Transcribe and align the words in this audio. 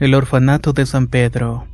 El 0.00 0.14
orfanato 0.14 0.72
de 0.72 0.86
San 0.86 1.08
Pedro. 1.08 1.66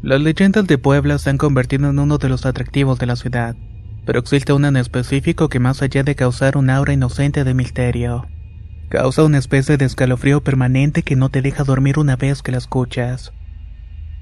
Las 0.00 0.22
leyendas 0.22 0.66
de 0.66 0.78
Puebla 0.78 1.18
se 1.18 1.28
han 1.28 1.36
convertido 1.36 1.90
en 1.90 1.98
uno 1.98 2.16
de 2.16 2.30
los 2.30 2.46
atractivos 2.46 2.98
de 2.98 3.04
la 3.04 3.16
ciudad, 3.16 3.54
pero 4.06 4.18
existe 4.18 4.54
una 4.54 4.68
en 4.68 4.78
específico 4.78 5.50
que 5.50 5.60
más 5.60 5.82
allá 5.82 6.02
de 6.04 6.14
causar 6.14 6.56
un 6.56 6.70
aura 6.70 6.94
inocente 6.94 7.44
de 7.44 7.52
misterio, 7.52 8.26
causa 8.88 9.24
una 9.24 9.36
especie 9.36 9.76
de 9.76 9.84
escalofrío 9.84 10.42
permanente 10.42 11.02
que 11.02 11.14
no 11.14 11.28
te 11.28 11.42
deja 11.42 11.64
dormir 11.64 11.98
una 11.98 12.16
vez 12.16 12.40
que 12.40 12.52
la 12.52 12.56
escuchas. 12.56 13.34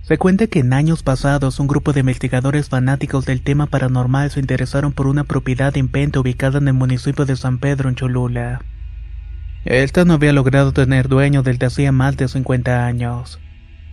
Se 0.02 0.18
cuenta 0.18 0.48
que 0.48 0.58
en 0.58 0.72
años 0.72 1.04
pasados 1.04 1.60
un 1.60 1.68
grupo 1.68 1.92
de 1.92 2.00
investigadores 2.00 2.70
fanáticos 2.70 3.24
del 3.24 3.42
tema 3.42 3.66
paranormal 3.66 4.32
se 4.32 4.40
interesaron 4.40 4.92
por 4.92 5.06
una 5.06 5.22
propiedad 5.22 5.76
en 5.76 5.92
ubicada 6.18 6.58
en 6.58 6.66
el 6.66 6.74
municipio 6.74 7.24
de 7.24 7.36
San 7.36 7.58
Pedro 7.58 7.88
en 7.88 7.94
Cholula. 7.94 8.62
Esta 9.64 10.04
no 10.04 10.14
había 10.14 10.32
logrado 10.32 10.72
tener 10.72 11.08
dueño 11.08 11.42
desde 11.42 11.66
hacía 11.66 11.92
más 11.92 12.16
de 12.16 12.26
50 12.26 12.84
años. 12.84 13.40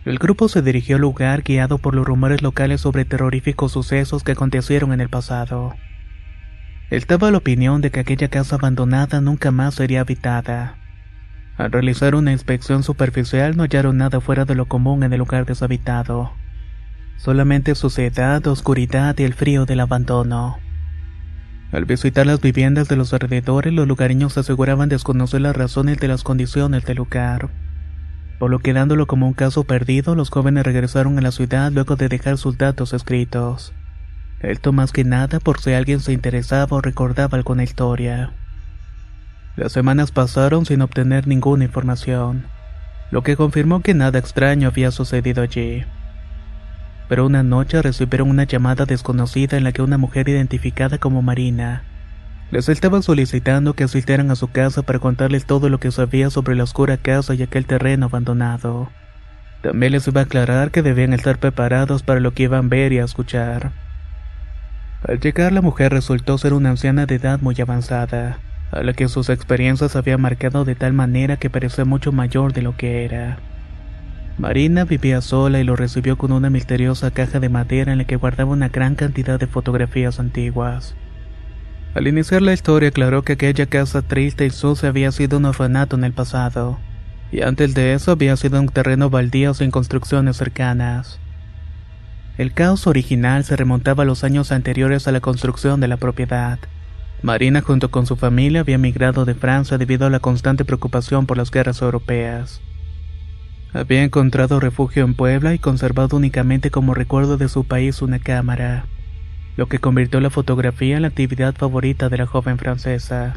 El 0.04 0.18
grupo 0.18 0.50
se 0.50 0.62
dirigió 0.64 0.96
al 0.96 1.04
lugar 1.04 1.44
guiado 1.44 1.78
por 1.78 1.94
los 1.94 2.06
rumores 2.06 2.42
locales 2.42 2.82
sobre 2.82 3.06
terroríficos 3.06 3.74
sucesos 3.74 4.24
que 4.24 4.32
acontecieron 4.32 4.94
en 4.94 5.02
el 5.02 5.10
pasado. 5.10 5.76
Estaba 6.90 7.30
la 7.30 7.38
opinión 7.38 7.82
de 7.82 7.92
que 7.92 8.00
aquella 8.00 8.30
casa 8.30 8.56
abandonada 8.56 9.22
nunca 9.22 9.52
más 9.52 9.76
sería 9.76 10.02
habitada. 10.02 10.78
Al 11.56 11.72
realizar 11.72 12.16
una 12.16 12.32
inspección 12.32 12.82
superficial 12.82 13.56
no 13.56 13.64
hallaron 13.64 13.98
nada 13.98 14.22
fuera 14.22 14.46
de 14.46 14.56
lo 14.56 14.66
común 14.66 15.04
en 15.04 15.14
el 15.14 15.20
lugar 15.20 15.46
deshabitado. 15.46 16.32
Solamente 17.18 17.76
suciedad, 17.76 18.48
oscuridad 18.48 19.16
y 19.20 19.24
el 19.24 19.34
frío 19.34 19.66
del 19.66 19.82
abandono. 19.82 20.58
Al 21.72 21.86
visitar 21.86 22.26
las 22.26 22.42
viviendas 22.42 22.88
de 22.88 22.96
los 22.96 23.14
alrededores, 23.14 23.72
los 23.72 23.88
lugareños 23.88 24.38
aseguraban 24.40 24.90
desconocer 24.90 25.42
las 25.42 25.56
razones 25.56 26.00
de 26.00 26.08
las 26.08 26.24
condiciones 26.24 26.84
del 26.84 26.98
lugar. 26.98 27.50
Por 28.40 28.50
lo 28.50 28.58
que 28.58 28.74
dándolo 28.74 29.06
como 29.06 29.28
un 29.28 29.34
caso 29.34 29.66
perdido, 29.66 30.16
los 30.16 30.32
jóvenes 30.32 30.64
regresaron 30.64 31.20
a 31.20 31.22
la 31.22 31.32
ciudad 31.32 31.72
luego 31.72 31.96
de 31.96 32.10
dejar 32.10 32.40
sus 32.40 32.58
datos 32.58 32.94
escritos. 32.94 33.74
Esto 34.40 34.72
más 34.72 34.92
que 34.92 35.04
nada 35.04 35.40
por 35.40 35.60
si 35.60 35.74
alguien 35.74 36.00
se 36.00 36.14
interesaba 36.14 36.78
o 36.78 36.82
recordaba 36.82 37.38
alguna 37.38 37.64
historia. 37.64 38.32
Las 39.56 39.72
semanas 39.72 40.12
pasaron 40.12 40.66
sin 40.66 40.82
obtener 40.82 41.28
ninguna 41.28 41.66
información, 41.66 42.46
lo 43.12 43.22
que 43.22 43.36
confirmó 43.36 43.82
que 43.82 43.94
nada 43.94 44.18
extraño 44.18 44.70
había 44.70 44.90
sucedido 44.90 45.44
allí 45.44 45.84
pero 47.10 47.26
una 47.26 47.44
noche 47.44 47.82
recibieron 47.82 48.30
una 48.30 48.46
llamada 48.46 48.86
desconocida 48.86 49.58
en 49.58 49.66
la 49.66 49.74
que 49.74 49.82
una 49.82 49.98
mujer 49.98 50.30
identificada 50.30 50.98
como 50.98 51.22
Marina 51.22 51.84
les 52.52 52.68
estaba 52.68 53.02
solicitando 53.02 53.74
que 53.74 53.84
asistieran 53.84 54.32
a 54.32 54.36
su 54.36 54.50
casa 54.50 54.82
para 54.82 55.00
contarles 55.00 55.46
todo 55.46 55.70
lo 55.70 55.80
que 55.80 55.92
sabía 55.92 56.30
sobre 56.30 56.56
la 56.56 56.64
oscura 56.64 56.98
casa 56.98 57.36
y 57.36 57.44
aquel 57.44 57.66
terreno 57.66 58.08
abandonado. 58.08 58.90
También 59.62 59.92
les 59.92 60.08
iba 60.08 60.22
a 60.22 60.24
aclarar 60.24 60.72
que 60.72 60.82
debían 60.82 61.14
estar 61.14 61.38
preparados 61.38 62.02
para 62.02 62.20
lo 62.20 62.34
que 62.34 62.44
iban 62.44 62.66
a 62.66 62.70
ver 62.70 62.92
y 62.92 63.00
a 63.00 63.04
escuchar. 63.04 63.72
Al 65.08 65.20
llegar 65.20 65.52
la 65.52 65.62
mujer 65.62 65.92
resultó 65.92 66.38
ser 66.38 66.54
una 66.54 66.72
anciana 66.72 67.06
de 67.06 67.16
edad 67.16 67.40
muy 67.40 67.56
avanzada, 67.62 68.40
a 68.72 68.84
la 68.84 68.94
que 68.94 69.08
sus 69.08 69.30
experiencias 69.30 69.96
habían 69.96 70.22
marcado 70.22 70.66
de 70.66 70.76
tal 70.76 70.94
manera 70.94 71.38
que 71.38 71.50
parecía 71.50 71.86
mucho 71.86 72.12
mayor 72.12 72.54
de 72.54 72.64
lo 72.64 72.76
que 72.76 73.06
era. 73.06 73.38
Marina 74.40 74.86
vivía 74.86 75.20
sola 75.20 75.60
y 75.60 75.66
lo 75.66 75.76
recibió 75.76 76.18
con 76.18 76.32
una 76.32 76.50
misteriosa 76.50 77.12
caja 77.12 77.42
de 77.42 77.50
madera 77.50 77.92
en 77.92 77.98
la 77.98 78.06
que 78.06 78.16
guardaba 78.16 78.52
una 78.52 78.70
gran 78.70 78.96
cantidad 78.96 79.38
de 79.38 79.48
fotografías 79.48 80.18
antiguas. 80.18 80.96
Al 81.94 82.08
iniciar 82.08 82.42
la 82.42 82.54
historia 82.54 82.88
aclaró 82.88 83.24
que 83.24 83.34
aquella 83.34 83.66
casa 83.66 84.02
triste 84.02 84.46
y 84.46 84.50
sucia 84.50 84.88
había 84.88 85.12
sido 85.12 85.40
un 85.40 85.46
orfanato 85.46 85.98
en 85.98 86.06
el 86.06 86.14
pasado, 86.14 86.80
y 87.34 87.42
antes 87.42 87.74
de 87.74 87.94
eso 87.94 88.14
había 88.14 88.38
sido 88.38 88.62
un 88.62 88.70
terreno 88.70 89.10
baldío 89.10 89.54
sin 89.54 89.72
construcciones 89.72 90.38
cercanas. 90.38 91.20
El 92.38 92.54
caos 92.54 92.88
original 92.88 93.44
se 93.44 93.58
remontaba 93.58 94.04
a 94.04 94.06
los 94.06 94.24
años 94.24 94.54
anteriores 94.54 95.06
a 95.10 95.12
la 95.12 95.20
construcción 95.20 95.82
de 95.82 95.90
la 95.90 95.98
propiedad. 95.98 96.60
Marina 97.22 97.60
junto 97.60 97.92
con 97.92 98.06
su 98.06 98.16
familia 98.16 98.62
había 98.62 98.78
migrado 98.78 99.26
de 99.26 99.36
Francia 99.36 99.78
debido 99.78 100.08
a 100.08 100.10
la 100.10 100.22
constante 100.22 100.64
preocupación 100.64 101.26
por 101.26 101.36
las 101.36 101.52
guerras 101.52 101.82
europeas. 101.82 102.62
Había 103.72 104.04
encontrado 104.04 104.60
refugio 104.60 105.04
en 105.04 105.14
Puebla 105.14 105.54
y 105.54 105.60
conservado 105.60 106.18
únicamente 106.18 106.72
como 106.72 106.96
recuerdo 106.96 107.38
de 107.38 107.50
su 107.50 107.66
país 107.66 108.02
una 108.02 108.18
cámara, 108.18 108.88
lo 109.58 109.68
que 109.68 109.78
convirtió 109.78 110.20
la 110.22 110.32
fotografía 110.32 110.96
en 110.96 111.04
la 111.04 111.10
actividad 111.10 111.54
favorita 111.56 112.10
de 112.10 112.18
la 112.18 112.26
joven 112.26 112.58
francesa. 112.58 113.36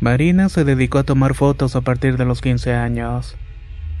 Marina 0.00 0.48
se 0.48 0.64
dedicó 0.64 0.98
a 0.98 1.04
tomar 1.04 1.34
fotos 1.34 1.74
a 1.74 1.80
partir 1.80 2.16
de 2.16 2.24
los 2.24 2.40
15 2.40 2.74
años. 2.74 3.36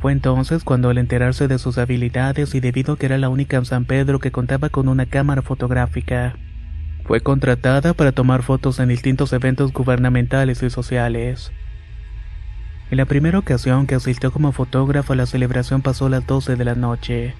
Fue 0.00 0.12
entonces 0.12 0.62
cuando 0.62 0.90
al 0.90 0.98
enterarse 0.98 1.48
de 1.48 1.58
sus 1.58 1.78
habilidades 1.78 2.54
y 2.54 2.60
debido 2.60 2.92
a 2.92 2.98
que 2.98 3.06
era 3.06 3.18
la 3.18 3.28
única 3.28 3.56
en 3.56 3.64
San 3.64 3.84
Pedro 3.84 4.20
que 4.20 4.30
contaba 4.30 4.68
con 4.68 4.88
una 4.88 5.06
cámara 5.06 5.42
fotográfica, 5.42 6.36
fue 7.04 7.20
contratada 7.20 7.94
para 7.94 8.12
tomar 8.12 8.42
fotos 8.42 8.78
en 8.78 8.90
distintos 8.90 9.32
eventos 9.32 9.72
gubernamentales 9.72 10.62
y 10.62 10.70
sociales. 10.70 11.50
En 12.90 12.98
la 12.98 13.04
primera 13.04 13.38
ocasión 13.38 13.86
que 13.86 13.96
asistió 13.96 14.30
como 14.30 14.52
fotógrafo 14.52 15.12
a 15.12 15.16
la 15.16 15.26
celebración 15.26 15.82
pasó 15.82 16.08
las 16.08 16.24
12 16.26 16.54
de 16.54 16.64
la 16.64 16.76
noche. 16.76 17.34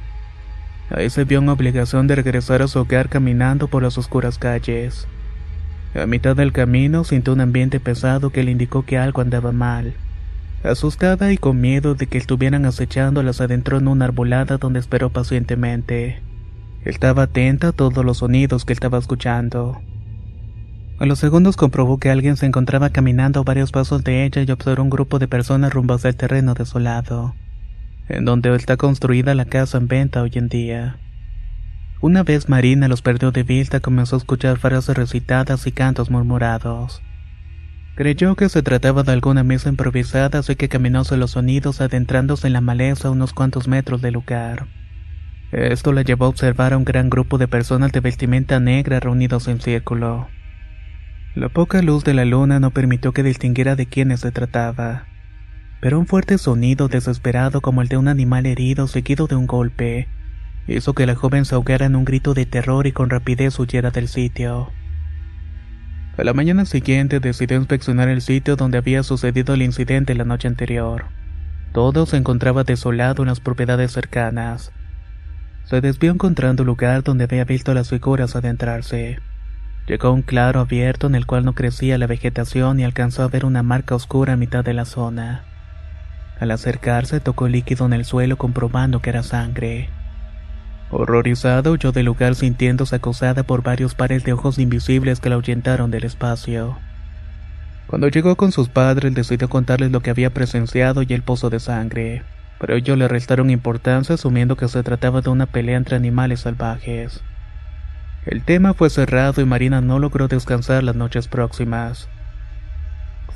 Ahí 0.90 1.08
se 1.08 1.24
vio 1.24 1.38
en 1.38 1.48
obligación 1.48 2.06
de 2.06 2.16
regresar 2.16 2.62
a 2.62 2.68
su 2.68 2.80
hogar 2.80 3.08
caminando 3.08 3.68
por 3.68 3.82
las 3.82 3.96
oscuras 3.96 4.38
calles. 4.38 5.06
A 5.94 6.06
mitad 6.06 6.34
del 6.34 6.52
camino 6.52 7.04
sintió 7.04 7.32
un 7.32 7.40
ambiente 7.40 7.80
pesado 7.80 8.30
que 8.30 8.42
le 8.42 8.50
indicó 8.50 8.84
que 8.84 8.98
algo 8.98 9.22
andaba 9.22 9.52
mal. 9.52 9.94
Asustada 10.64 11.32
y 11.32 11.38
con 11.38 11.60
miedo 11.60 11.94
de 11.94 12.06
que 12.08 12.18
estuvieran 12.18 12.66
acechando, 12.66 13.22
las 13.22 13.40
adentró 13.40 13.78
en 13.78 13.86
una 13.86 14.04
arbolada 14.04 14.58
donde 14.58 14.80
esperó 14.80 15.10
pacientemente. 15.10 16.20
Estaba 16.84 17.24
atenta 17.24 17.68
a 17.68 17.72
todos 17.72 18.04
los 18.04 18.18
sonidos 18.18 18.64
que 18.64 18.72
estaba 18.72 18.98
escuchando. 18.98 19.80
A 20.98 21.04
los 21.04 21.18
segundos 21.18 21.56
comprobó 21.56 21.98
que 21.98 22.10
alguien 22.10 22.38
se 22.38 22.46
encontraba 22.46 22.88
caminando 22.88 23.40
a 23.40 23.42
varios 23.44 23.70
pasos 23.70 24.02
de 24.02 24.24
ella 24.24 24.42
y 24.42 24.50
observó 24.50 24.82
un 24.82 24.88
grupo 24.88 25.18
de 25.18 25.28
personas 25.28 25.72
rumbo 25.72 25.92
hacia 25.92 26.08
el 26.08 26.16
terreno 26.16 26.54
desolado, 26.54 27.34
en 28.08 28.24
donde 28.24 28.54
está 28.54 28.78
construida 28.78 29.34
la 29.34 29.44
casa 29.44 29.76
en 29.76 29.88
venta 29.88 30.22
hoy 30.22 30.30
en 30.34 30.48
día. 30.48 30.96
Una 32.00 32.22
vez 32.22 32.48
Marina 32.48 32.88
los 32.88 33.02
perdió 33.02 33.30
de 33.30 33.42
vista, 33.42 33.80
comenzó 33.80 34.16
a 34.16 34.18
escuchar 34.18 34.58
frases 34.58 34.96
recitadas 34.96 35.66
y 35.66 35.72
cantos 35.72 36.10
murmurados. 36.10 37.02
Creyó 37.94 38.34
que 38.34 38.48
se 38.48 38.62
trataba 38.62 39.02
de 39.02 39.12
alguna 39.12 39.42
misa 39.42 39.68
improvisada, 39.68 40.38
así 40.38 40.56
que 40.56 40.68
caminó 40.68 41.00
hacia 41.00 41.18
los 41.18 41.32
sonidos 41.32 41.82
adentrándose 41.82 42.46
en 42.46 42.54
la 42.54 42.60
maleza 42.62 43.08
a 43.08 43.10
unos 43.10 43.34
cuantos 43.34 43.68
metros 43.68 44.00
del 44.00 44.14
lugar. 44.14 44.66
Esto 45.52 45.92
la 45.92 46.02
llevó 46.02 46.24
a 46.24 46.28
observar 46.28 46.72
a 46.72 46.78
un 46.78 46.84
gran 46.84 47.10
grupo 47.10 47.36
de 47.36 47.48
personas 47.48 47.92
de 47.92 48.00
vestimenta 48.00 48.60
negra 48.60 49.00
reunidos 49.00 49.46
en 49.48 49.60
círculo. 49.60 50.28
La 51.36 51.50
poca 51.50 51.82
luz 51.82 52.02
de 52.02 52.14
la 52.14 52.24
luna 52.24 52.60
no 52.60 52.70
permitió 52.70 53.12
que 53.12 53.22
distinguiera 53.22 53.76
de 53.76 53.84
quiénes 53.84 54.20
se 54.20 54.32
trataba. 54.32 55.04
Pero 55.82 55.98
un 55.98 56.06
fuerte 56.06 56.38
sonido 56.38 56.88
desesperado 56.88 57.60
como 57.60 57.82
el 57.82 57.88
de 57.88 57.98
un 57.98 58.08
animal 58.08 58.46
herido 58.46 58.86
seguido 58.86 59.26
de 59.26 59.36
un 59.36 59.46
golpe, 59.46 60.08
hizo 60.66 60.94
que 60.94 61.04
la 61.04 61.14
joven 61.14 61.44
se 61.44 61.54
ahogara 61.54 61.84
en 61.84 61.94
un 61.94 62.06
grito 62.06 62.32
de 62.32 62.46
terror 62.46 62.86
y 62.86 62.92
con 62.92 63.10
rapidez 63.10 63.58
huyera 63.58 63.90
del 63.90 64.08
sitio. 64.08 64.70
A 66.16 66.24
la 66.24 66.32
mañana 66.32 66.64
siguiente 66.64 67.20
decidió 67.20 67.58
inspeccionar 67.58 68.08
el 68.08 68.22
sitio 68.22 68.56
donde 68.56 68.78
había 68.78 69.02
sucedido 69.02 69.52
el 69.52 69.60
incidente 69.60 70.14
la 70.14 70.24
noche 70.24 70.48
anterior. 70.48 71.04
Todo 71.74 72.06
se 72.06 72.16
encontraba 72.16 72.64
desolado 72.64 73.22
en 73.22 73.28
las 73.28 73.40
propiedades 73.40 73.92
cercanas. 73.92 74.72
Se 75.64 75.82
desvió 75.82 76.12
encontrando 76.12 76.62
un 76.62 76.68
lugar 76.68 77.02
donde 77.04 77.24
había 77.24 77.44
visto 77.44 77.72
a 77.72 77.74
las 77.74 77.90
figuras 77.90 78.36
adentrarse. 78.36 79.18
Llegó 79.86 80.08
a 80.08 80.12
un 80.12 80.22
claro 80.22 80.60
abierto 80.60 81.06
en 81.06 81.14
el 81.14 81.26
cual 81.26 81.44
no 81.44 81.54
crecía 81.54 81.96
la 81.96 82.08
vegetación 82.08 82.80
y 82.80 82.84
alcanzó 82.84 83.22
a 83.22 83.28
ver 83.28 83.44
una 83.44 83.62
marca 83.62 83.94
oscura 83.94 84.32
a 84.32 84.36
mitad 84.36 84.64
de 84.64 84.74
la 84.74 84.84
zona. 84.84 85.44
Al 86.40 86.50
acercarse 86.50 87.20
tocó 87.20 87.48
líquido 87.48 87.86
en 87.86 87.92
el 87.92 88.04
suelo 88.04 88.36
comprobando 88.36 89.00
que 89.00 89.10
era 89.10 89.22
sangre. 89.22 89.88
Horrorizado 90.90 91.72
huyó 91.72 91.92
del 91.92 92.06
lugar 92.06 92.34
sintiéndose 92.34 92.96
acosada 92.96 93.44
por 93.44 93.62
varios 93.62 93.94
pares 93.94 94.24
de 94.24 94.32
ojos 94.32 94.58
invisibles 94.58 95.20
que 95.20 95.28
la 95.28 95.36
ahuyentaron 95.36 95.90
del 95.90 96.04
espacio. 96.04 96.76
Cuando 97.86 98.08
llegó 98.08 98.36
con 98.36 98.50
sus 98.50 98.68
padres 98.68 99.14
decidió 99.14 99.48
contarles 99.48 99.92
lo 99.92 100.00
que 100.00 100.10
había 100.10 100.30
presenciado 100.30 101.02
y 101.02 101.12
el 101.12 101.22
pozo 101.22 101.48
de 101.50 101.60
sangre, 101.60 102.22
pero 102.58 102.74
ellos 102.74 102.98
le 102.98 103.06
restaron 103.06 103.50
importancia 103.50 104.16
asumiendo 104.16 104.56
que 104.56 104.68
se 104.68 104.82
trataba 104.82 105.20
de 105.20 105.30
una 105.30 105.46
pelea 105.46 105.76
entre 105.76 105.96
animales 105.96 106.40
salvajes. 106.40 107.22
El 108.26 108.42
tema 108.42 108.74
fue 108.74 108.90
cerrado 108.90 109.40
y 109.40 109.44
Marina 109.44 109.80
no 109.80 110.00
logró 110.00 110.26
descansar 110.26 110.82
las 110.82 110.96
noches 110.96 111.28
próximas. 111.28 112.08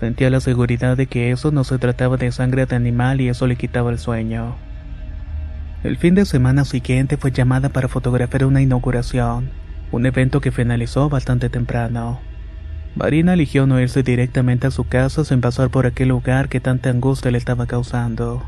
Sentía 0.00 0.31
la 0.31 0.40
seguridad 0.40 0.96
de 0.96 1.06
que 1.06 1.31
eso 1.31 1.52
no 1.52 1.62
se 1.62 1.78
trataba 1.78 2.16
de 2.16 2.32
sangre 2.32 2.66
de 2.66 2.75
animal 2.75 3.20
y 3.20 3.28
eso 3.28 3.46
le 3.46 3.54
quitaba 3.54 3.92
el 3.92 4.00
sueño. 4.00 4.56
El 5.84 5.96
fin 5.96 6.16
de 6.16 6.25
semana 6.25 6.64
siguiente 6.64 7.16
fue 7.16 7.31
llamada 7.31 7.69
para 7.69 7.87
fotografiar 7.87 8.44
una 8.46 8.62
inauguración, 8.62 9.50
un 9.92 10.06
evento 10.06 10.40
que 10.40 10.50
finalizó 10.50 11.08
bastante 11.08 11.48
temprano. 11.50 12.19
Marina 12.96 13.34
eligió 13.34 13.69
no 13.69 13.81
irse 13.81 14.02
directamente 14.02 14.66
a 14.66 14.72
su 14.72 14.88
casa 14.88 15.25
sin 15.25 15.40
pasar 15.40 15.70
por 15.70 15.87
aquel 15.87 16.08
lugar 16.08 16.48
que 16.48 16.58
tanta 16.58 16.90
angustia 16.90 17.31
le 17.31 17.38
estaba 17.38 17.66
causando. 17.66 18.42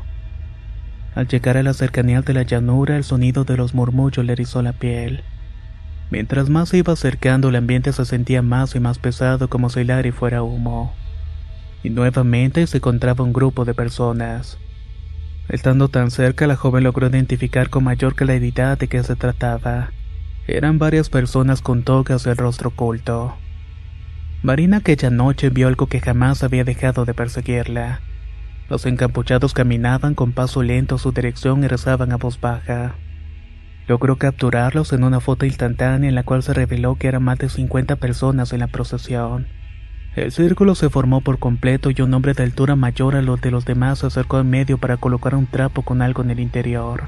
Al 1.15 1.29
llegar 1.29 1.55
a 1.55 1.63
la 1.63 1.73
cercanía 1.73 2.21
de 2.21 2.33
la 2.33 2.43
llanura, 2.43 2.97
el 2.97 3.05
sonido 3.05 3.45
de 3.45 3.55
los 3.55 3.73
murmullos 3.73 4.25
le 4.25 4.33
erizó 4.33 4.61
la 4.61 4.73
piel. 4.73 5.23
Mientras 6.13 6.47
más 6.47 6.69
se 6.69 6.77
iba 6.77 6.93
acercando, 6.93 7.49
el 7.49 7.55
ambiente 7.55 7.91
se 7.91 8.05
sentía 8.05 8.43
más 8.43 8.75
y 8.75 8.79
más 8.79 8.99
pesado 8.99 9.47
como 9.47 9.71
si 9.71 9.79
el 9.79 9.89
aire 9.89 10.11
fuera 10.11 10.43
humo. 10.43 10.93
Y 11.81 11.89
nuevamente 11.89 12.67
se 12.67 12.77
encontraba 12.77 13.23
un 13.23 13.33
grupo 13.33 13.65
de 13.65 13.73
personas. 13.73 14.59
Estando 15.49 15.87
tan 15.87 16.11
cerca, 16.11 16.45
la 16.45 16.55
joven 16.55 16.83
logró 16.83 17.07
identificar 17.07 17.71
con 17.71 17.85
mayor 17.85 18.13
claridad 18.13 18.77
de 18.77 18.87
qué 18.87 19.01
se 19.01 19.15
trataba. 19.15 19.89
Eran 20.45 20.77
varias 20.77 21.09
personas 21.09 21.63
con 21.63 21.81
togas 21.81 22.27
el 22.27 22.37
rostro 22.37 22.69
oculto. 22.69 23.35
Marina 24.43 24.77
aquella 24.77 25.09
noche 25.09 25.49
vio 25.49 25.67
algo 25.67 25.87
que 25.87 25.99
jamás 25.99 26.43
había 26.43 26.63
dejado 26.63 27.05
de 27.05 27.15
perseguirla. 27.15 28.01
Los 28.69 28.85
encapuchados 28.85 29.55
caminaban 29.55 30.13
con 30.13 30.31
paso 30.31 30.61
lento 30.61 30.93
a 30.93 30.99
su 30.99 31.11
dirección 31.11 31.63
y 31.63 31.67
rezaban 31.67 32.11
a 32.11 32.17
voz 32.17 32.39
baja. 32.39 32.93
Logró 33.87 34.15
capturarlos 34.17 34.93
en 34.93 35.03
una 35.03 35.19
foto 35.19 35.45
instantánea 35.45 36.09
en 36.09 36.15
la 36.15 36.23
cual 36.23 36.41
se 36.41 36.53
reveló 36.53 36.95
que 36.95 37.07
eran 37.07 37.23
más 37.23 37.37
de 37.37 37.49
50 37.49 37.97
personas 37.97 38.53
en 38.53 38.59
la 38.59 38.67
procesión. 38.67 39.47
El 40.15 40.31
círculo 40.31 40.75
se 40.75 40.89
formó 40.89 41.21
por 41.21 41.39
completo 41.39 41.89
y 41.89 42.01
un 42.01 42.13
hombre 42.13 42.33
de 42.33 42.43
altura 42.43 42.75
mayor 42.75 43.15
a 43.15 43.21
los 43.21 43.41
de 43.41 43.51
los 43.51 43.65
demás 43.65 43.99
se 43.99 44.07
acercó 44.07 44.39
en 44.39 44.49
medio 44.49 44.77
para 44.77 44.97
colocar 44.97 45.35
un 45.35 45.47
trapo 45.47 45.81
con 45.81 46.01
algo 46.01 46.21
en 46.21 46.31
el 46.31 46.39
interior. 46.39 47.05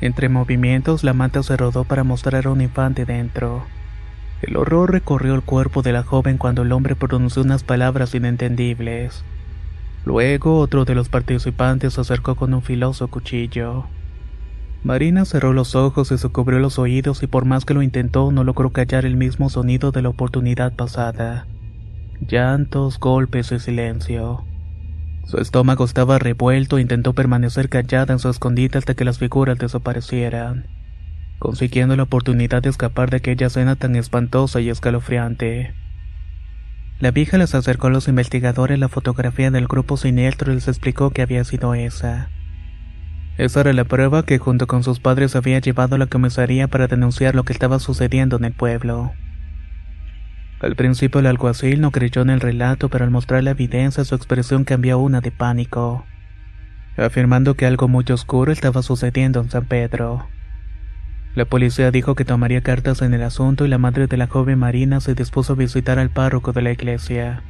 Entre 0.00 0.28
movimientos, 0.28 1.04
la 1.04 1.12
manta 1.12 1.42
se 1.42 1.56
rodó 1.56 1.84
para 1.84 2.04
mostrar 2.04 2.46
a 2.46 2.50
un 2.50 2.60
infante 2.60 3.04
dentro. 3.04 3.64
El 4.42 4.56
horror 4.56 4.92
recorrió 4.92 5.34
el 5.34 5.42
cuerpo 5.42 5.82
de 5.82 5.92
la 5.92 6.02
joven 6.02 6.36
cuando 6.36 6.62
el 6.62 6.72
hombre 6.72 6.96
pronunció 6.96 7.42
unas 7.42 7.62
palabras 7.62 8.14
inentendibles. 8.14 9.24
Luego, 10.04 10.58
otro 10.58 10.84
de 10.84 10.94
los 10.94 11.08
participantes 11.08 11.94
se 11.94 12.00
acercó 12.00 12.34
con 12.34 12.52
un 12.52 12.60
filoso 12.60 13.08
cuchillo. 13.08 13.86
Marina 14.84 15.24
cerró 15.24 15.54
los 15.54 15.74
ojos 15.74 16.12
y 16.12 16.18
se 16.18 16.28
cubrió 16.28 16.58
los 16.58 16.78
oídos 16.78 17.22
y 17.22 17.26
por 17.26 17.46
más 17.46 17.64
que 17.64 17.72
lo 17.72 17.80
intentó 17.80 18.30
no 18.30 18.44
logró 18.44 18.68
callar 18.68 19.06
el 19.06 19.16
mismo 19.16 19.48
sonido 19.48 19.92
de 19.92 20.02
la 20.02 20.10
oportunidad 20.10 20.74
pasada. 20.74 21.46
Llantos, 22.20 23.00
golpes 23.00 23.50
y 23.50 23.58
silencio. 23.58 24.44
Su 25.24 25.38
estómago 25.38 25.86
estaba 25.86 26.18
revuelto 26.18 26.76
e 26.76 26.82
intentó 26.82 27.14
permanecer 27.14 27.70
callada 27.70 28.12
en 28.12 28.18
su 28.18 28.28
escondite 28.28 28.76
hasta 28.76 28.92
que 28.92 29.06
las 29.06 29.18
figuras 29.18 29.58
desaparecieran, 29.58 30.66
consiguiendo 31.38 31.96
la 31.96 32.02
oportunidad 32.02 32.62
de 32.62 32.68
escapar 32.68 33.08
de 33.08 33.16
aquella 33.16 33.46
escena 33.46 33.76
tan 33.76 33.96
espantosa 33.96 34.60
y 34.60 34.68
escalofriante. 34.68 35.72
La 37.00 37.10
vieja 37.10 37.38
les 37.38 37.54
acercó 37.54 37.86
a 37.86 37.90
los 37.90 38.06
investigadores 38.06 38.78
la 38.78 38.90
fotografía 38.90 39.50
del 39.50 39.66
grupo 39.66 39.96
siniestro 39.96 40.52
y 40.52 40.56
les 40.56 40.68
explicó 40.68 41.08
que 41.08 41.22
había 41.22 41.42
sido 41.44 41.74
esa. 41.74 42.28
Esa 43.36 43.62
era 43.62 43.72
la 43.72 43.84
prueba 43.84 44.24
que 44.24 44.38
junto 44.38 44.68
con 44.68 44.84
sus 44.84 45.00
padres 45.00 45.34
había 45.34 45.58
llevado 45.58 45.96
a 45.96 45.98
la 45.98 46.06
comisaría 46.06 46.68
para 46.68 46.86
denunciar 46.86 47.34
lo 47.34 47.42
que 47.42 47.52
estaba 47.52 47.80
sucediendo 47.80 48.36
en 48.36 48.44
el 48.44 48.52
pueblo. 48.52 49.12
Al 50.60 50.76
principio 50.76 51.18
el 51.18 51.26
alguacil 51.26 51.80
no 51.80 51.90
creyó 51.90 52.22
en 52.22 52.30
el 52.30 52.40
relato, 52.40 52.88
pero 52.88 53.04
al 53.04 53.10
mostrar 53.10 53.42
la 53.42 53.50
evidencia 53.50 54.04
su 54.04 54.14
expresión 54.14 54.62
cambió 54.62 54.94
a 54.94 54.98
una 54.98 55.20
de 55.20 55.32
pánico, 55.32 56.06
afirmando 56.96 57.54
que 57.54 57.66
algo 57.66 57.88
muy 57.88 58.04
oscuro 58.10 58.52
estaba 58.52 58.82
sucediendo 58.82 59.40
en 59.40 59.50
San 59.50 59.64
Pedro. 59.64 60.28
La 61.34 61.44
policía 61.44 61.90
dijo 61.90 62.14
que 62.14 62.24
tomaría 62.24 62.60
cartas 62.60 63.02
en 63.02 63.14
el 63.14 63.22
asunto 63.24 63.64
y 63.64 63.68
la 63.68 63.78
madre 63.78 64.06
de 64.06 64.16
la 64.16 64.28
joven 64.28 64.60
Marina 64.60 65.00
se 65.00 65.16
dispuso 65.16 65.54
a 65.54 65.56
visitar 65.56 65.98
al 65.98 66.10
párroco 66.10 66.52
de 66.52 66.62
la 66.62 66.70
iglesia. 66.70 67.42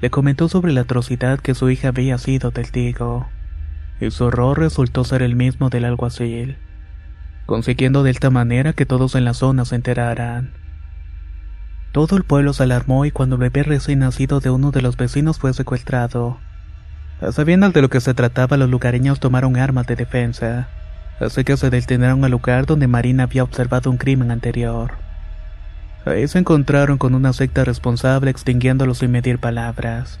Le 0.00 0.10
comentó 0.10 0.48
sobre 0.48 0.72
la 0.72 0.80
atrocidad 0.80 1.38
que 1.38 1.54
su 1.54 1.70
hija 1.70 1.88
había 1.88 2.18
sido 2.18 2.50
testigo 2.50 3.28
y 4.00 4.10
su 4.10 4.24
horror 4.24 4.58
resultó 4.58 5.04
ser 5.04 5.22
el 5.22 5.36
mismo 5.36 5.70
del 5.70 5.84
alguacil, 5.84 6.56
consiguiendo 7.46 8.02
de 8.02 8.10
esta 8.10 8.30
manera 8.30 8.72
que 8.72 8.86
todos 8.86 9.14
en 9.14 9.24
la 9.24 9.34
zona 9.34 9.64
se 9.64 9.76
enteraran. 9.76 10.52
Todo 11.92 12.16
el 12.16 12.24
pueblo 12.24 12.52
se 12.52 12.64
alarmó 12.64 13.06
y 13.06 13.10
cuando 13.10 13.36
el 13.36 13.40
bebé 13.40 13.62
recién 13.62 14.00
nacido 14.00 14.40
de 14.40 14.50
uno 14.50 14.70
de 14.70 14.82
los 14.82 14.96
vecinos 14.96 15.38
fue 15.38 15.54
secuestrado. 15.54 16.38
A 17.22 17.32
sabiendas 17.32 17.72
de 17.72 17.80
lo 17.80 17.88
que 17.88 18.02
se 18.02 18.12
trataba, 18.12 18.58
los 18.58 18.68
lugareños 18.68 19.20
tomaron 19.20 19.56
armas 19.56 19.86
de 19.86 19.96
defensa, 19.96 20.68
así 21.18 21.44
que 21.44 21.56
se 21.56 21.70
detuvieron 21.70 22.22
al 22.24 22.30
lugar 22.30 22.66
donde 22.66 22.86
Marina 22.86 23.22
había 23.22 23.44
observado 23.44 23.90
un 23.90 23.96
crimen 23.96 24.30
anterior. 24.30 24.92
Ahí 26.04 26.28
se 26.28 26.38
encontraron 26.38 26.98
con 26.98 27.14
una 27.14 27.32
secta 27.32 27.64
responsable 27.64 28.30
extinguiéndolos 28.30 28.98
sin 28.98 29.10
medir 29.10 29.38
palabras. 29.38 30.20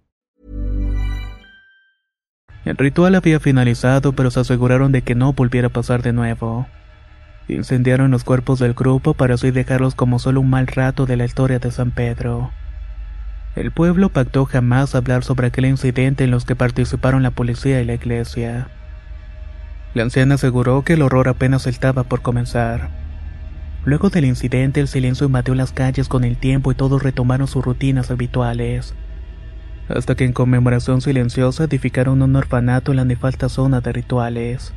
El 2.63 2.77
ritual 2.77 3.15
había 3.15 3.39
finalizado, 3.39 4.13
pero 4.13 4.29
se 4.29 4.39
aseguraron 4.39 4.91
de 4.91 5.01
que 5.01 5.15
no 5.15 5.33
volviera 5.33 5.67
a 5.67 5.71
pasar 5.71 6.03
de 6.03 6.13
nuevo. 6.13 6.67
Incendiaron 7.47 8.11
los 8.11 8.23
cuerpos 8.23 8.59
del 8.59 8.73
grupo 8.73 9.13
para 9.13 9.33
así 9.33 9.51
dejarlos 9.51 9.95
como 9.95 10.19
solo 10.19 10.41
un 10.41 10.49
mal 10.49 10.67
rato 10.67 11.05
de 11.05 11.17
la 11.17 11.25
historia 11.25 11.59
de 11.59 11.71
San 11.71 11.91
Pedro. 11.91 12.51
El 13.55 13.71
pueblo 13.71 14.09
pactó 14.09 14.45
jamás 14.45 14.95
hablar 14.95 15.23
sobre 15.23 15.47
aquel 15.47 15.65
incidente 15.65 16.23
en 16.23 16.31
los 16.31 16.45
que 16.45 16.55
participaron 16.55 17.23
la 17.23 17.31
policía 17.31 17.81
y 17.81 17.85
la 17.85 17.95
iglesia. 17.95 18.69
La 19.93 20.03
anciana 20.03 20.35
aseguró 20.35 20.83
que 20.83 20.93
el 20.93 21.01
horror 21.01 21.27
apenas 21.27 21.67
estaba 21.67 22.03
por 22.03 22.21
comenzar. 22.21 22.89
Luego 23.83 24.09
del 24.09 24.25
incidente, 24.25 24.79
el 24.79 24.87
silencio 24.87 25.25
invadió 25.25 25.55
las 25.55 25.73
calles 25.73 26.07
con 26.07 26.23
el 26.23 26.37
tiempo 26.37 26.71
y 26.71 26.75
todos 26.75 27.03
retomaron 27.03 27.47
sus 27.47 27.65
rutinas 27.65 28.11
habituales. 28.11 28.93
Hasta 29.95 30.15
que 30.15 30.23
en 30.23 30.31
conmemoración 30.31 31.01
silenciosa 31.01 31.65
edificaron 31.65 32.21
un 32.21 32.35
orfanato 32.35 32.91
en 32.91 32.97
la 32.97 33.05
nefasta 33.05 33.49
zona 33.49 33.81
de 33.81 33.91
rituales. 33.91 34.73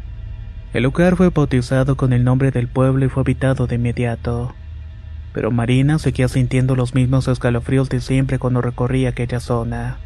El 0.73 0.83
lugar 0.83 1.15
fue 1.17 1.29
bautizado 1.31 1.97
con 1.97 2.13
el 2.13 2.25
nombre 2.25 2.51
del 2.51 2.67
pueblo 2.67 3.05
y 3.05 3.09
fue 3.09 3.21
habitado 3.21 3.69
de 3.69 3.77
inmediato. 3.77 4.55
Pero 5.33 5.53
Marina 5.53 6.01
seguía 6.01 6.27
sintiendo 6.27 6.75
los 6.75 6.95
mismos 6.95 7.29
escalofríos 7.29 7.89
de 7.89 8.01
siempre 8.01 8.41
cuando 8.41 8.61
recorría 8.61 9.11
aquella 9.11 9.39
zona. 9.39 9.99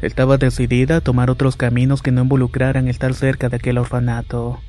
Estaba 0.00 0.36
decidida 0.36 0.96
a 0.96 1.00
tomar 1.00 1.30
otros 1.30 1.56
caminos 1.56 2.02
que 2.02 2.12
no 2.12 2.22
involucraran 2.22 2.86
estar 2.86 3.14
cerca 3.14 3.48
de 3.48 3.56
aquel 3.56 3.78
orfanato. 3.78 4.60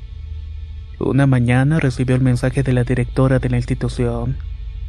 Una 0.99 1.27
mañana 1.27 1.79
recibió 1.79 2.15
el 2.15 2.21
mensaje 2.21 2.63
de 2.63 2.73
la 2.73 2.83
directora 2.83 3.37
de 3.37 3.49
la 3.49 3.57
institución. 3.57 4.37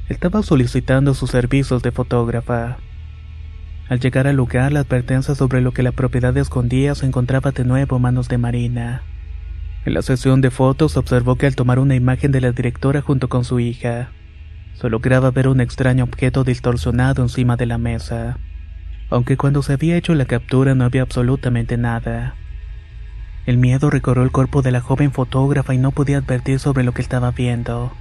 Estaba 0.08 0.42
solicitando 0.42 1.12
sus 1.12 1.30
servicios 1.30 1.82
de 1.82 1.90
fotógrafa. 1.90 2.78
Al 3.88 4.00
llegar 4.00 4.26
al 4.26 4.36
lugar, 4.36 4.72
la 4.72 4.80
advertencia 4.80 5.34
sobre 5.34 5.60
lo 5.60 5.72
que 5.72 5.82
la 5.82 5.92
propiedad 5.92 6.36
escondía 6.36 6.94
se 6.94 7.06
encontraba 7.06 7.50
de 7.50 7.64
nuevo 7.64 7.96
en 7.96 8.02
manos 8.02 8.28
de 8.28 8.38
Marina. 8.38 9.02
En 9.84 9.94
la 9.94 10.02
sesión 10.02 10.40
de 10.40 10.50
fotos 10.50 10.96
observó 10.96 11.36
que 11.36 11.46
al 11.46 11.56
tomar 11.56 11.78
una 11.78 11.94
imagen 11.94 12.32
de 12.32 12.40
la 12.40 12.52
directora 12.52 13.02
junto 13.02 13.28
con 13.28 13.44
su 13.44 13.60
hija, 13.60 14.10
se 14.74 14.88
lograba 14.88 15.30
ver 15.30 15.48
un 15.48 15.60
extraño 15.60 16.04
objeto 16.04 16.44
distorsionado 16.44 17.22
encima 17.22 17.56
de 17.56 17.66
la 17.66 17.78
mesa 17.78 18.38
aunque 19.10 19.36
cuando 19.36 19.62
se 19.62 19.74
había 19.74 19.96
hecho 19.96 20.14
la 20.14 20.24
captura 20.24 20.74
no 20.74 20.84
había 20.84 21.02
absolutamente 21.02 21.76
nada. 21.76 22.34
El 23.46 23.58
miedo 23.58 23.90
recorrió 23.90 24.24
el 24.24 24.32
cuerpo 24.32 24.62
de 24.62 24.72
la 24.72 24.80
joven 24.80 25.12
fotógrafa 25.12 25.74
y 25.74 25.78
no 25.78 25.90
podía 25.90 26.18
advertir 26.18 26.58
sobre 26.58 26.82
lo 26.82 26.92
que 26.92 27.02
estaba 27.02 27.30
viendo. 27.30 27.92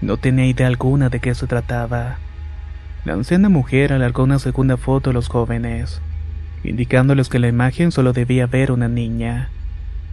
No 0.00 0.16
tenía 0.16 0.46
idea 0.46 0.68
alguna 0.68 1.08
de 1.08 1.20
qué 1.20 1.34
se 1.34 1.46
trataba. 1.46 2.18
La 3.04 3.14
anciana 3.14 3.48
mujer 3.48 3.92
alargó 3.92 4.22
una 4.22 4.38
segunda 4.38 4.76
foto 4.76 5.10
a 5.10 5.12
los 5.12 5.28
jóvenes, 5.28 6.00
indicándoles 6.62 7.28
que 7.28 7.40
la 7.40 7.48
imagen 7.48 7.90
solo 7.90 8.12
debía 8.12 8.46
ver 8.46 8.70
una 8.70 8.88
niña. 8.88 9.50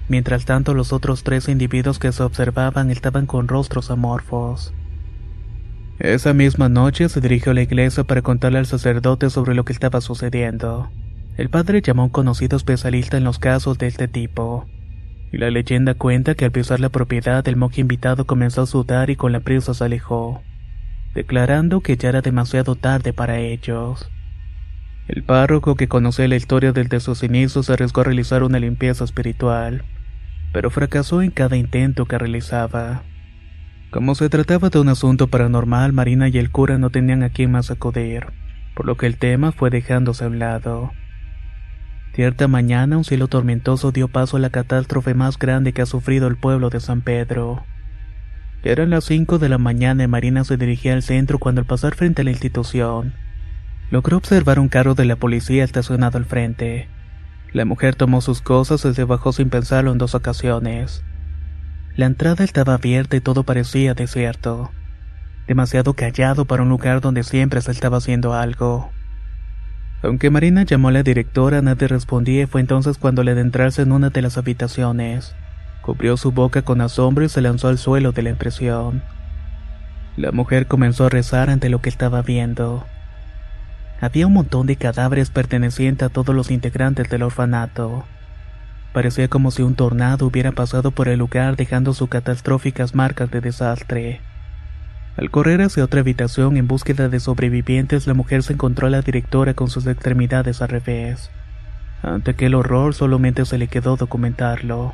Mientras 0.07 0.45
tanto, 0.45 0.73
los 0.73 0.91
otros 0.91 1.23
tres 1.23 1.49
individuos 1.49 1.99
que 1.99 2.11
se 2.11 2.23
observaban 2.23 2.89
estaban 2.89 3.27
con 3.27 3.47
rostros 3.47 3.91
amorfos. 3.91 4.73
Esa 5.99 6.33
misma 6.33 6.67
noche 6.67 7.09
se 7.09 7.21
dirigió 7.21 7.51
a 7.51 7.55
la 7.55 7.61
iglesia 7.61 8.05
para 8.05 8.23
contarle 8.23 8.57
al 8.57 8.65
sacerdote 8.65 9.29
sobre 9.29 9.53
lo 9.53 9.65
que 9.65 9.73
estaba 9.73 10.01
sucediendo. 10.01 10.89
El 11.37 11.49
padre 11.49 11.81
llamó 11.81 12.01
a 12.01 12.05
un 12.05 12.11
conocido 12.11 12.57
especialista 12.57 13.17
en 13.17 13.23
los 13.23 13.37
casos 13.37 13.77
de 13.77 13.85
este 13.85 14.07
tipo. 14.07 14.65
Y 15.31 15.37
la 15.37 15.51
leyenda 15.51 15.93
cuenta 15.93 16.33
que 16.33 16.45
al 16.45 16.51
pisar 16.51 16.79
la 16.79 16.89
propiedad 16.89 17.47
el 17.47 17.55
monje 17.55 17.81
invitado 17.81 18.25
comenzó 18.25 18.63
a 18.63 18.65
sudar 18.65 19.11
y 19.11 19.15
con 19.15 19.31
la 19.31 19.41
prisa 19.41 19.75
se 19.75 19.83
alejó, 19.83 20.41
declarando 21.13 21.81
que 21.81 21.97
ya 21.97 22.09
era 22.09 22.21
demasiado 22.21 22.75
tarde 22.75 23.13
para 23.13 23.39
ellos. 23.39 24.09
El 25.07 25.23
párroco 25.23 25.75
que 25.75 25.87
conocía 25.87 26.27
la 26.27 26.35
historia 26.35 26.71
desde 26.71 26.99
sus 26.99 27.23
inicios 27.23 27.65
se 27.65 27.73
arriesgó 27.73 28.01
a 28.01 28.03
realizar 28.05 28.43
una 28.43 28.59
limpieza 28.59 29.03
espiritual, 29.03 29.83
pero 30.53 30.69
fracasó 30.69 31.21
en 31.21 31.31
cada 31.31 31.57
intento 31.57 32.05
que 32.05 32.17
realizaba. 32.17 33.03
Como 33.89 34.13
se 34.13 34.29
trataba 34.29 34.69
de 34.69 34.79
un 34.79 34.89
asunto 34.89 35.27
paranormal, 35.27 35.93
Marina 35.93 36.27
y 36.27 36.37
el 36.37 36.51
cura 36.51 36.77
no 36.77 36.91
tenían 36.91 37.23
a 37.23 37.29
quién 37.29 37.51
más 37.51 37.71
acudir, 37.71 38.27
por 38.75 38.85
lo 38.85 38.97
que 38.97 39.07
el 39.07 39.17
tema 39.17 39.51
fue 39.51 39.71
dejándose 39.71 40.25
a 40.25 40.27
un 40.27 40.37
lado. 40.37 40.91
Cierta 42.13 42.47
mañana 42.47 42.97
un 42.97 43.03
cielo 43.03 43.27
tormentoso 43.27 43.91
dio 43.91 44.09
paso 44.09 44.37
a 44.37 44.39
la 44.39 44.51
catástrofe 44.51 45.15
más 45.15 45.39
grande 45.39 45.73
que 45.73 45.81
ha 45.81 45.85
sufrido 45.87 46.27
el 46.27 46.37
pueblo 46.37 46.69
de 46.69 46.81
San 46.81 47.01
Pedro. 47.01 47.63
Eran 48.63 48.89
las 48.89 49.05
5 49.05 49.39
de 49.39 49.47
la 49.47 49.57
mañana 49.57 50.03
y 50.03 50.07
Marina 50.07 50.43
se 50.43 50.57
dirigía 50.57 50.93
al 50.93 51.03
centro 51.03 51.39
cuando 51.39 51.61
al 51.61 51.67
pasar 51.67 51.95
frente 51.95 52.21
a 52.21 52.25
la 52.25 52.31
institución, 52.31 53.13
logró 53.89 54.17
observar 54.17 54.59
un 54.59 54.67
carro 54.67 54.95
de 54.95 55.05
la 55.05 55.15
policía 55.15 55.63
estacionado 55.63 56.17
al 56.17 56.25
frente. 56.25 56.89
La 57.53 57.65
mujer 57.65 57.95
tomó 57.95 58.21
sus 58.21 58.41
cosas 58.41 58.83
y 58.85 58.93
se 58.93 59.03
bajó 59.05 59.31
sin 59.31 59.49
pensarlo 59.49 59.91
en 59.91 59.97
dos 59.97 60.13
ocasiones. 60.13 61.03
La 61.95 62.05
entrada 62.05 62.43
estaba 62.43 62.75
abierta 62.75 63.15
y 63.15 63.21
todo 63.21 63.43
parecía 63.43 63.93
desierto. 63.93 64.71
Demasiado 65.47 65.93
callado 65.93 66.45
para 66.45 66.63
un 66.63 66.69
lugar 66.69 67.01
donde 67.01 67.23
siempre 67.23 67.61
se 67.61 67.71
estaba 67.71 67.97
haciendo 67.97 68.33
algo. 68.33 68.91
Aunque 70.03 70.29
Marina 70.29 70.63
llamó 70.63 70.89
a 70.89 70.91
la 70.91 71.03
directora, 71.03 71.61
nadie 71.61 71.87
respondía 71.87 72.43
y 72.43 72.45
fue 72.45 72.61
entonces 72.61 72.97
cuando 72.97 73.23
le 73.23 73.31
adentrarse 73.31 73.81
en 73.81 73.91
una 73.91 74.09
de 74.09 74.21
las 74.21 74.37
habitaciones. 74.37 75.33
Cubrió 75.89 76.17
su 76.17 76.31
boca 76.31 76.61
con 76.61 76.81
asombro 76.81 77.25
y 77.25 77.29
se 77.29 77.41
lanzó 77.41 77.67
al 77.67 77.79
suelo 77.79 78.11
de 78.11 78.21
la 78.21 78.29
impresión. 78.29 79.01
La 80.17 80.31
mujer 80.31 80.67
comenzó 80.67 81.07
a 81.07 81.09
rezar 81.09 81.49
ante 81.49 81.67
lo 81.67 81.81
que 81.81 81.89
estaba 81.89 82.21
viendo. 82.21 82.85
Había 83.99 84.27
un 84.27 84.33
montón 84.33 84.67
de 84.67 84.75
cadáveres 84.75 85.31
pertenecientes 85.31 86.05
a 86.05 86.09
todos 86.11 86.35
los 86.35 86.51
integrantes 86.51 87.09
del 87.09 87.23
orfanato. 87.23 88.05
Parecía 88.93 89.29
como 89.29 89.49
si 89.49 89.63
un 89.63 89.73
tornado 89.73 90.27
hubiera 90.27 90.51
pasado 90.51 90.91
por 90.91 91.07
el 91.07 91.17
lugar 91.17 91.55
dejando 91.55 91.95
sus 91.95 92.07
catastróficas 92.07 92.93
marcas 92.93 93.31
de 93.31 93.41
desastre. 93.41 94.21
Al 95.17 95.31
correr 95.31 95.59
hacia 95.63 95.83
otra 95.85 96.01
habitación 96.01 96.57
en 96.57 96.67
búsqueda 96.67 97.09
de 97.09 97.19
sobrevivientes, 97.19 98.05
la 98.05 98.13
mujer 98.13 98.43
se 98.43 98.53
encontró 98.53 98.85
a 98.85 98.91
la 98.91 99.01
directora 99.01 99.55
con 99.55 99.71
sus 99.71 99.87
extremidades 99.87 100.61
al 100.61 100.69
revés. 100.69 101.31
Ante 102.03 102.29
aquel 102.29 102.53
horror 102.53 102.93
solamente 102.93 103.43
se 103.43 103.57
le 103.57 103.67
quedó 103.67 103.97
documentarlo. 103.97 104.93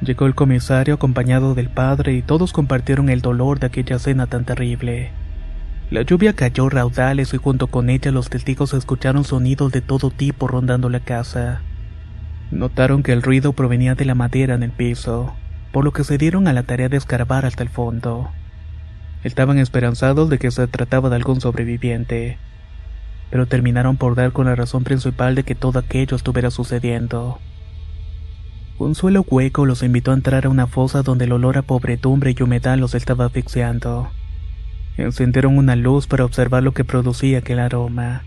Llegó 0.00 0.24
el 0.24 0.34
comisario 0.34 0.94
acompañado 0.94 1.54
del 1.54 1.68
padre 1.68 2.14
y 2.14 2.22
todos 2.22 2.54
compartieron 2.54 3.10
el 3.10 3.20
dolor 3.20 3.60
de 3.60 3.66
aquella 3.66 3.96
escena 3.96 4.26
tan 4.26 4.46
terrible. 4.46 5.10
La 5.90 6.02
lluvia 6.02 6.32
cayó 6.32 6.70
raudales 6.70 7.34
y 7.34 7.36
junto 7.36 7.66
con 7.66 7.90
ella 7.90 8.10
los 8.10 8.30
testigos 8.30 8.72
escucharon 8.72 9.24
sonidos 9.24 9.72
de 9.72 9.82
todo 9.82 10.10
tipo 10.10 10.48
rondando 10.48 10.88
la 10.88 11.00
casa. 11.00 11.60
Notaron 12.50 13.02
que 13.02 13.12
el 13.12 13.22
ruido 13.22 13.52
provenía 13.52 13.94
de 13.94 14.06
la 14.06 14.14
madera 14.14 14.54
en 14.54 14.62
el 14.62 14.70
piso, 14.70 15.34
por 15.70 15.84
lo 15.84 15.92
que 15.92 16.04
se 16.04 16.16
dieron 16.16 16.48
a 16.48 16.54
la 16.54 16.62
tarea 16.62 16.88
de 16.88 16.96
escarbar 16.96 17.44
hasta 17.44 17.62
el 17.62 17.68
fondo. 17.68 18.30
Estaban 19.22 19.58
esperanzados 19.58 20.30
de 20.30 20.38
que 20.38 20.50
se 20.50 20.66
trataba 20.66 21.10
de 21.10 21.16
algún 21.16 21.42
sobreviviente, 21.42 22.38
pero 23.30 23.46
terminaron 23.46 23.98
por 23.98 24.14
dar 24.14 24.32
con 24.32 24.46
la 24.46 24.54
razón 24.54 24.82
principal 24.82 25.34
de 25.34 25.42
que 25.42 25.54
todo 25.54 25.78
aquello 25.78 26.16
estuviera 26.16 26.50
sucediendo. 26.50 27.38
Un 28.80 28.94
suelo 28.94 29.26
hueco 29.28 29.66
los 29.66 29.82
invitó 29.82 30.10
a 30.10 30.14
entrar 30.14 30.46
a 30.46 30.48
una 30.48 30.66
fosa 30.66 31.02
donde 31.02 31.26
el 31.26 31.32
olor 31.32 31.58
a 31.58 31.62
pobredumbre 31.62 32.34
y 32.34 32.42
humedad 32.42 32.78
los 32.78 32.94
estaba 32.94 33.26
asfixiando. 33.26 34.08
Encendieron 34.96 35.58
una 35.58 35.76
luz 35.76 36.06
para 36.06 36.24
observar 36.24 36.62
lo 36.62 36.72
que 36.72 36.82
producía 36.82 37.40
aquel 37.40 37.58
aroma. 37.58 38.22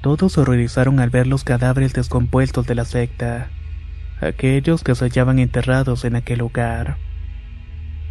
Todos 0.00 0.32
se 0.32 0.40
horrorizaron 0.40 0.98
al 0.98 1.10
ver 1.10 1.28
los 1.28 1.44
cadáveres 1.44 1.92
descompuestos 1.92 2.66
de 2.66 2.74
la 2.74 2.84
secta, 2.84 3.50
aquellos 4.20 4.82
que 4.82 4.96
se 4.96 5.04
hallaban 5.04 5.38
enterrados 5.38 6.04
en 6.04 6.16
aquel 6.16 6.40
lugar. 6.40 6.96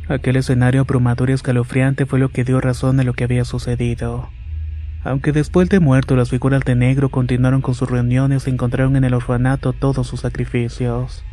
Aquel 0.07 0.38
escenario 0.38 0.79
abrumador 0.79 1.31
y 1.31 1.33
escalofriante 1.33 2.05
fue 2.05 2.17
lo 2.17 2.29
que 2.29 2.45
dio 2.45 2.62
razón 2.62 3.01
a 3.01 3.03
lo 3.03 3.12
que 3.12 3.25
había 3.25 3.43
sucedido. 3.43 4.29
Aunque 5.03 5.33
después 5.33 5.67
de 5.67 5.81
muerto 5.81 6.15
las 6.15 6.29
figuras 6.29 6.63
de 6.63 6.75
negro 6.75 7.09
continuaron 7.09 7.62
con 7.62 7.75
sus 7.75 7.91
reuniones 7.91 8.47
y 8.47 8.51
encontraron 8.51 8.95
en 8.95 9.03
el 9.03 9.13
orfanato 9.13 9.74
todos 9.74 10.07
sus 10.07 10.21
sacrificios. 10.21 11.25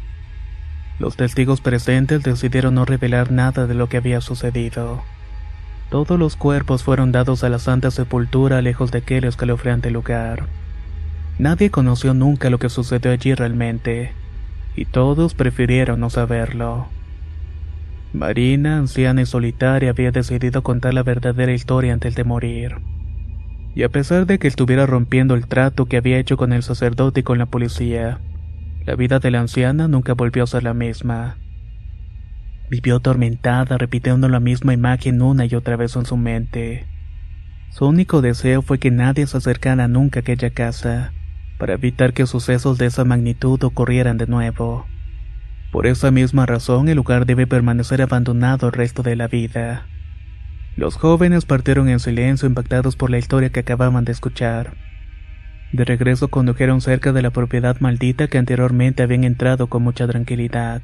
Los 0.98 1.16
testigos 1.16 1.60
presentes 1.60 2.22
decidieron 2.22 2.76
no 2.76 2.84
revelar 2.84 3.32
nada 3.32 3.66
de 3.66 3.74
lo 3.74 3.88
que 3.88 3.96
había 3.96 4.20
sucedido. 4.20 5.02
Todos 5.90 6.18
los 6.18 6.36
cuerpos 6.36 6.82
fueron 6.82 7.12
dados 7.12 7.44
a 7.44 7.48
la 7.48 7.58
Santa 7.58 7.90
Sepultura 7.90 8.62
lejos 8.62 8.90
de 8.90 8.98
aquel 8.98 9.24
escalofriante 9.24 9.90
lugar. 9.90 10.46
Nadie 11.38 11.70
conoció 11.70 12.14
nunca 12.14 12.48
lo 12.48 12.58
que 12.58 12.68
sucedió 12.68 13.10
allí 13.10 13.34
realmente, 13.34 14.12
y 14.76 14.84
todos 14.84 15.34
prefirieron 15.34 16.00
no 16.00 16.10
saberlo. 16.10 16.86
Marina, 18.12 18.78
anciana 18.78 19.22
y 19.22 19.26
solitaria, 19.26 19.90
había 19.90 20.12
decidido 20.12 20.62
contar 20.62 20.94
la 20.94 21.02
verdadera 21.02 21.52
historia 21.52 21.92
antes 21.92 22.14
de 22.14 22.22
morir. 22.22 22.76
Y 23.74 23.82
a 23.82 23.88
pesar 23.88 24.26
de 24.26 24.38
que 24.38 24.46
estuviera 24.46 24.86
rompiendo 24.86 25.34
el 25.34 25.48
trato 25.48 25.86
que 25.86 25.96
había 25.96 26.18
hecho 26.18 26.36
con 26.36 26.52
el 26.52 26.62
sacerdote 26.62 27.20
y 27.20 27.22
con 27.24 27.38
la 27.38 27.46
policía, 27.46 28.20
la 28.86 28.96
vida 28.96 29.18
de 29.18 29.30
la 29.30 29.40
anciana 29.40 29.88
nunca 29.88 30.12
volvió 30.12 30.44
a 30.44 30.46
ser 30.46 30.62
la 30.62 30.74
misma. 30.74 31.38
Vivió 32.68 32.96
atormentada, 32.96 33.78
repitiendo 33.78 34.28
la 34.28 34.40
misma 34.40 34.74
imagen 34.74 35.22
una 35.22 35.46
y 35.46 35.54
otra 35.54 35.76
vez 35.76 35.96
en 35.96 36.04
su 36.04 36.16
mente. 36.16 36.86
Su 37.70 37.86
único 37.86 38.20
deseo 38.20 38.62
fue 38.62 38.78
que 38.78 38.90
nadie 38.90 39.26
se 39.26 39.38
acercara 39.38 39.88
nunca 39.88 40.20
a 40.20 40.22
aquella 40.22 40.50
casa, 40.50 41.12
para 41.58 41.74
evitar 41.74 42.12
que 42.12 42.26
sucesos 42.26 42.78
de 42.78 42.86
esa 42.86 43.04
magnitud 43.04 43.62
ocurrieran 43.64 44.18
de 44.18 44.26
nuevo. 44.26 44.86
Por 45.72 45.86
esa 45.86 46.10
misma 46.10 46.46
razón 46.46 46.88
el 46.88 46.96
lugar 46.96 47.26
debe 47.26 47.46
permanecer 47.46 48.02
abandonado 48.02 48.68
el 48.68 48.72
resto 48.72 49.02
de 49.02 49.16
la 49.16 49.28
vida. 49.28 49.86
Los 50.76 50.96
jóvenes 50.96 51.46
partieron 51.46 51.88
en 51.88 52.00
silencio 52.00 52.46
impactados 52.46 52.96
por 52.96 53.10
la 53.10 53.18
historia 53.18 53.50
que 53.50 53.60
acababan 53.60 54.04
de 54.04 54.12
escuchar. 54.12 54.74
De 55.72 55.84
regreso 55.84 56.28
condujeron 56.28 56.80
cerca 56.80 57.12
de 57.12 57.22
la 57.22 57.30
propiedad 57.30 57.80
maldita 57.80 58.28
que 58.28 58.38
anteriormente 58.38 59.02
habían 59.02 59.24
entrado 59.24 59.66
con 59.68 59.82
mucha 59.82 60.06
tranquilidad. 60.06 60.82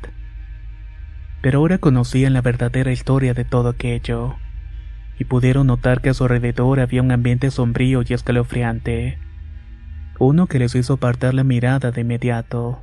Pero 1.43 1.59
ahora 1.59 1.79
conocían 1.79 2.33
la 2.33 2.43
verdadera 2.43 2.93
historia 2.93 3.35
de 3.35 3.45
todo 3.45 3.69
aquello, 3.69 4.37
y 5.19 5.25
pudieron 5.25 5.67
notar 5.67 6.01
que 6.01 6.11
a 6.11 6.15
su 6.15 6.25
alrededor 6.25 6.81
había 6.81 7.03
un 7.03 7.13
ambiente 7.13 7.51
sombrío 7.51 8.03
y 8.07 8.13
escalofriante, 8.13 9.19
uno 10.19 10.47
que 10.47 10.59
les 10.59 10.75
hizo 10.75 10.95
apartar 10.95 11.35
la 11.35 11.45
mirada 11.45 11.93
de 11.93 12.03
inmediato. 12.03 12.83